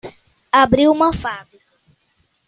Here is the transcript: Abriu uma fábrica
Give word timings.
Abriu 0.51 0.91
uma 0.91 1.13
fábrica 1.13 1.75